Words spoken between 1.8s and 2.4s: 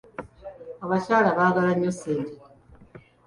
ssente.